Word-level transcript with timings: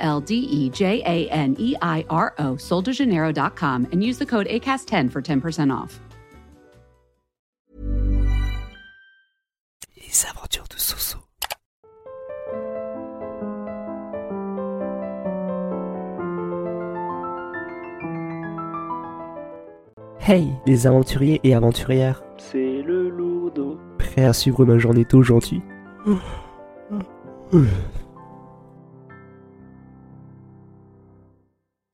L 0.00 0.20
D 0.20 0.34
E 0.34 0.70
J 0.70 1.02
A 1.04 1.28
N 1.30 1.54
E 1.58 1.76
I 1.80 2.04
R 2.10 2.34
O, 2.38 2.54
soldejaneiro.com, 2.56 3.86
and 3.92 4.02
use 4.02 4.18
the 4.18 4.26
code 4.26 4.46
ACAST10 4.48 5.10
for 5.10 5.22
10% 5.22 5.70
off. 5.72 6.00
Les 9.96 10.26
aventures 10.26 10.66
de 10.68 10.76
Soso. 10.78 11.18
Hey, 20.20 20.48
les 20.66 20.86
aventuriers 20.86 21.40
et 21.44 21.54
aventurières, 21.54 22.22
C'est 22.36 22.82
le 22.82 23.08
lourdeau. 23.08 23.78
prêts 23.98 24.24
à 24.24 24.32
suivre 24.32 24.64
ma 24.64 24.78
journée 24.78 25.04
d'aujourd'hui? 25.04 25.62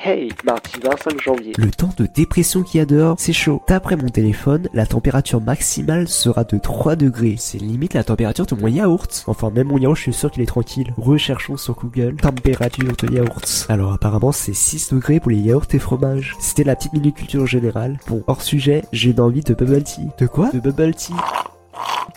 Hey, 0.00 0.30
mardi 0.44 0.70
25 0.80 1.20
janvier. 1.20 1.52
Le 1.58 1.72
temps 1.72 1.90
de 1.96 2.06
dépression 2.06 2.62
qu'il 2.62 2.78
y 2.78 2.80
a 2.80 2.86
dehors, 2.86 3.16
c'est 3.18 3.32
chaud. 3.32 3.62
D'après 3.66 3.96
mon 3.96 4.08
téléphone, 4.08 4.68
la 4.72 4.86
température 4.86 5.40
maximale 5.40 6.06
sera 6.06 6.44
de 6.44 6.56
3 6.56 6.94
degrés. 6.94 7.34
C'est 7.36 7.58
limite 7.58 7.94
la 7.94 8.04
température 8.04 8.46
de 8.46 8.54
mon 8.54 8.68
yaourt. 8.68 9.24
Enfin, 9.26 9.50
même 9.50 9.66
mon 9.66 9.76
yaourt, 9.76 9.96
je 9.96 10.02
suis 10.02 10.12
sûr 10.12 10.30
qu'il 10.30 10.44
est 10.44 10.46
tranquille. 10.46 10.94
Recherchons 10.96 11.56
sur 11.56 11.74
Google 11.74 12.14
température 12.14 12.96
de 12.96 13.12
yaourt. 13.12 13.66
Alors 13.68 13.92
apparemment, 13.92 14.30
c'est 14.30 14.54
6 14.54 14.94
degrés 14.94 15.18
pour 15.18 15.32
les 15.32 15.38
yaourts 15.38 15.66
et 15.72 15.80
fromages. 15.80 16.36
C'était 16.38 16.62
la 16.62 16.76
petite 16.76 16.92
minute 16.92 17.16
culture 17.16 17.48
générale. 17.48 17.98
Bon, 18.06 18.22
hors 18.28 18.42
sujet, 18.42 18.84
j'ai 18.92 19.10
une 19.10 19.20
envie 19.20 19.42
de 19.42 19.52
bubble 19.52 19.82
tea. 19.82 20.10
De 20.16 20.28
quoi? 20.28 20.48
De 20.50 20.60
bubble 20.60 20.94
tea. 20.94 21.12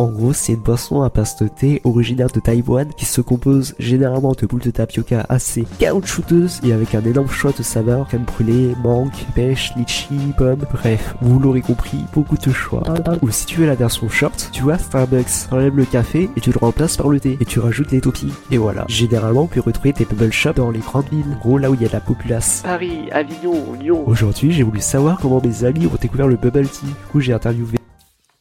En 0.00 0.06
gros, 0.06 0.32
c'est 0.32 0.54
une 0.54 0.60
boisson 0.60 1.02
à 1.02 1.10
thé 1.10 1.82
originaire 1.84 2.28
de 2.28 2.40
Taïwan 2.40 2.88
qui 2.96 3.04
se 3.04 3.20
compose 3.20 3.74
généralement 3.78 4.32
de 4.32 4.46
boules 4.46 4.62
de 4.62 4.70
tapioca 4.70 5.26
assez 5.28 5.66
caoutchouteuses 5.78 6.62
et 6.64 6.72
avec 6.72 6.94
un 6.94 7.04
énorme 7.04 7.28
choix 7.28 7.52
de 7.52 7.62
saveurs 7.62 8.08
crème 8.08 8.24
brûlée, 8.24 8.74
mangue, 8.82 9.12
pêche, 9.34 9.74
litchi, 9.76 10.32
pomme, 10.38 10.64
bref, 10.72 11.14
vous 11.20 11.38
l'aurez 11.38 11.60
compris, 11.60 11.98
beaucoup 12.14 12.38
de 12.38 12.50
choix. 12.50 12.82
Ou 13.20 13.30
si 13.30 13.44
tu 13.44 13.60
veux 13.60 13.66
la 13.66 13.74
version 13.74 14.08
short, 14.08 14.48
tu 14.52 14.62
vois 14.62 14.78
Starbucks, 14.78 15.50
t'enlèves 15.50 15.76
le 15.76 15.84
café 15.84 16.30
et 16.34 16.40
tu 16.40 16.50
le 16.50 16.58
remplaces 16.58 16.96
par 16.96 17.10
le 17.10 17.20
thé 17.20 17.36
et 17.38 17.44
tu 17.44 17.60
rajoutes 17.60 17.90
les 17.90 18.00
toppings. 18.00 18.32
Et 18.50 18.56
voilà. 18.56 18.86
Généralement, 18.88 19.42
on 19.42 19.48
peut 19.48 19.60
retrouver 19.60 19.92
tes 19.92 20.06
bubble 20.06 20.32
shops 20.32 20.54
dans 20.56 20.70
les 20.70 20.78
grandes 20.78 21.10
villes, 21.12 21.36
gros 21.42 21.58
là 21.58 21.70
où 21.70 21.74
il 21.74 21.82
y 21.82 21.84
a 21.84 21.88
de 21.88 21.92
la 21.92 22.00
populace. 22.00 22.62
Paris, 22.64 23.10
Avignon, 23.12 23.74
Lyon. 23.78 24.02
Aujourd'hui, 24.06 24.50
j'ai 24.50 24.62
voulu 24.62 24.80
savoir 24.80 25.18
comment 25.20 25.42
mes 25.44 25.64
amis 25.64 25.84
ont 25.84 25.98
découvert 26.00 26.26
le 26.26 26.36
bubble 26.36 26.68
tea. 26.68 26.86
Du 26.86 26.94
coup, 27.12 27.20
j'ai 27.20 27.34
interviewé 27.34 27.79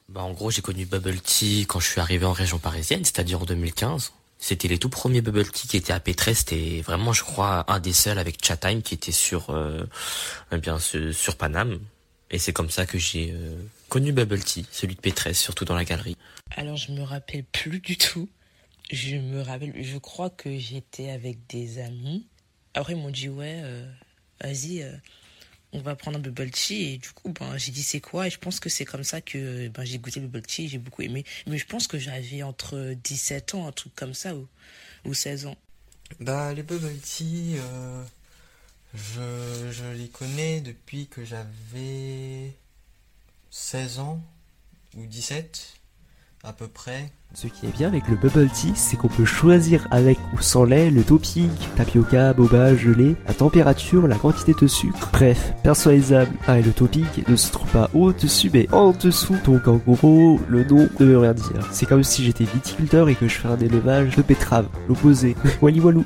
Bah, 0.10 0.24
en 0.24 0.32
gros, 0.32 0.50
j'ai 0.50 0.64
connu 0.64 0.86
Bubble 0.86 1.22
Tea 1.22 1.66
quand 1.68 1.80
je 1.80 1.88
suis 1.88 2.02
arrivé 2.02 2.26
en 2.26 2.34
région 2.34 2.58
parisienne, 2.58 3.06
c'est-à-dire 3.06 3.42
en 3.42 3.46
2015. 3.46 4.12
C'était 4.40 4.68
les 4.68 4.80
tout 4.80 4.90
premiers 4.90 5.22
Bubble 5.22 5.52
Tea 5.52 5.68
qui 5.68 5.78
étaient 5.78 5.94
à 5.94 6.00
Pétresse. 6.00 6.40
C'était 6.40 6.82
vraiment, 6.82 7.14
je 7.14 7.24
crois, 7.24 7.66
un 7.72 7.80
des 7.80 7.94
seuls 7.94 8.18
avec 8.18 8.44
Chatime 8.44 8.82
qui 8.82 8.96
était 8.96 9.12
sur, 9.12 9.52
euh, 9.52 9.86
eh 10.52 10.58
bien, 10.58 10.80
sur, 10.80 11.36
Paname. 11.36 11.80
Et 12.32 12.40
c'est 12.40 12.54
comme 12.54 12.72
ça 12.72 12.88
que 12.88 12.98
j'ai 12.98 13.32
euh, 13.34 13.56
connu 13.88 14.12
Bubble 14.12 14.44
Tea, 14.44 14.66
celui 14.72 14.96
de 14.96 15.02
Pétresse, 15.02 15.39
surtout 15.39 15.66
dans 15.66 15.76
la 15.76 15.86
galerie. 15.86 16.17
Alors 16.56 16.78
je 16.78 16.92
me 16.92 17.04
rappelle 17.04 17.44
plus 17.44 17.80
du 17.80 17.98
tout. 17.98 18.30
Je 18.92 19.17
me 19.17 19.42
rappelle, 19.42 19.73
je 19.83 19.98
crois 20.00 20.32
que 20.32 20.58
j'étais 20.58 21.12
avec 21.12 21.45
des 21.48 21.80
amis. 21.80 22.26
Après 22.73 22.94
ils 22.94 23.00
m'ont 23.00 23.12
dit 23.12 23.30
ouais, 23.30 23.62
euh, 23.64 23.88
vas-y, 24.42 24.83
on 25.72 25.82
va 25.82 25.96
prendre 25.96 26.18
un 26.18 26.22
bubble 26.22 26.50
tea 26.52 26.94
et 26.94 26.98
du 26.98 27.10
coup 27.12 27.32
ben 27.32 27.58
j'ai 27.58 27.72
dit 27.72 27.84
c'est 27.84 28.02
quoi? 28.02 28.28
Et 28.28 28.30
je 28.30 28.40
pense 28.40 28.60
que 28.60 28.70
c'est 28.70 28.86
comme 28.86 29.04
ça 29.04 29.22
que 29.22 29.68
ben 29.70 29.84
j'ai 29.84 30.00
goûté 30.00 30.20
le 30.20 30.28
bubble 30.28 30.46
tea, 30.46 30.68
j'ai 30.68 30.78
beaucoup 30.78 31.02
aimé. 31.02 31.26
Mais 31.48 31.58
je 31.58 31.66
pense 31.66 31.88
que 31.88 31.98
j'avais 31.98 32.44
entre 32.44 32.96
17 33.04 33.56
ans, 33.56 33.68
un 33.68 33.72
truc 33.72 33.94
comme 33.96 34.14
ça 34.14 34.36
ou, 34.36 34.48
ou 35.06 35.14
16 35.14 35.46
ans. 35.46 35.58
Bah, 36.20 36.54
les 36.54 36.64
bubble 36.64 36.98
tea, 37.00 37.58
euh, 37.58 38.04
je, 38.94 39.72
je 39.72 39.86
les 39.94 40.08
connais 40.10 40.62
depuis 40.62 41.08
que 41.08 41.24
j'avais 41.24 42.52
16 43.52 44.00
ans 44.00 44.24
ou 44.98 45.06
17 45.06 45.79
à 46.44 46.54
peu 46.54 46.67
près. 46.67 47.11
Ce 47.33 47.48
qui 47.48 47.67
est 47.67 47.77
bien 47.77 47.89
avec 47.89 48.08
le 48.08 48.16
bubble 48.16 48.50
tea, 48.50 48.72
c'est 48.73 48.98
qu'on 48.98 49.08
peut 49.08 49.26
choisir 49.26 49.88
avec 49.92 50.17
ou 50.33 50.42
sans 50.42 50.64
lait 50.64 50.89
le 50.89 51.04
topping, 51.04 51.50
tapioca, 51.76 52.33
boba, 52.33 52.76
gelé, 52.76 53.16
la 53.27 53.33
température, 53.33 54.08
la 54.08 54.16
quantité 54.16 54.54
de 54.60 54.66
sucre, 54.66 55.10
bref, 55.14 55.54
personnalisable. 55.61 56.32
Ah 56.48 56.58
et 56.58 56.64
le 56.64 56.72
topping 56.72 57.05
ne 57.27 57.36
se 57.36 57.52
trouve 57.52 57.70
pas 57.70 57.89
au-dessus 57.94 58.50
mais 58.52 58.67
en 58.72 58.92
dessous, 58.92 59.38
donc 59.45 59.67
en 59.67 59.76
gros, 59.76 60.39
le 60.50 60.64
nom 60.64 60.89
ne 61.00 61.05
veut 61.05 61.20
rien 61.20 61.33
dire. 61.33 61.67
C'est 61.72 61.86
comme 61.86 62.04
si 62.04 62.23
j'étais 62.23 62.45
viticulteur 62.45 63.10
et 63.10 63.16
que 63.16 63.27
je 63.27 63.36
fais 63.36 63.48
un 63.48 63.60
élevage 63.60 64.16
de 64.16 64.23
betteraves, 64.23 64.70
l'opposé. 64.88 65.36
Wally 65.61 65.82
walou. 65.82 66.06